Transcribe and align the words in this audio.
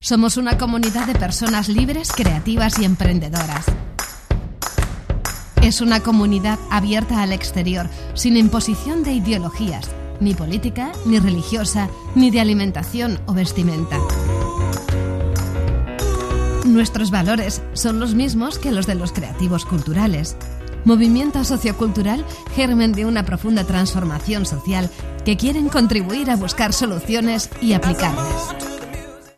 Somos 0.00 0.36
una 0.36 0.56
comunidad 0.56 1.08
de 1.08 1.14
personas 1.16 1.68
libres, 1.68 2.12
creativas 2.12 2.78
y 2.78 2.84
emprendedoras. 2.84 3.66
Es 5.60 5.80
una 5.80 6.00
comunidad 6.00 6.56
abierta 6.70 7.20
al 7.20 7.32
exterior, 7.32 7.90
sin 8.14 8.36
imposición 8.36 9.02
de 9.02 9.12
ideologías, 9.14 9.90
ni 10.20 10.34
política, 10.34 10.92
ni 11.04 11.18
religiosa, 11.18 11.90
ni 12.14 12.30
de 12.30 12.40
alimentación 12.40 13.18
o 13.26 13.34
vestimenta. 13.34 13.98
Nuestros 16.64 17.10
valores 17.10 17.60
son 17.72 17.98
los 17.98 18.14
mismos 18.14 18.60
que 18.60 18.70
los 18.70 18.86
de 18.86 18.94
los 18.94 19.10
creativos 19.10 19.64
culturales. 19.64 20.36
Movimiento 20.84 21.42
sociocultural, 21.42 22.24
germen 22.54 22.92
de 22.92 23.04
una 23.04 23.24
profunda 23.24 23.64
transformación 23.64 24.46
social 24.46 24.90
que 25.24 25.36
quieren 25.36 25.68
contribuir 25.68 26.30
a 26.30 26.36
buscar 26.36 26.72
soluciones 26.72 27.50
y 27.60 27.72
aplicarlas. 27.72 28.67